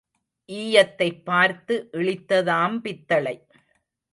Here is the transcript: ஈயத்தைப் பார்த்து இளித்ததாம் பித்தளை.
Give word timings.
ஈயத்தைப் 0.49 1.25
பார்த்து 1.25 1.89
இளித்ததாம் 1.93 2.79
பித்தளை. 2.79 3.47